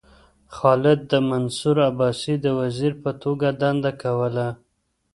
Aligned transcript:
خالد 0.55 0.99
د 1.11 1.13
منصور 1.29 1.77
عباسي 1.89 2.35
د 2.41 2.45
وزیر 2.59 2.93
په 3.03 3.11
توګه 3.21 3.47
دنده 3.61 3.91
کوله. 4.01 4.47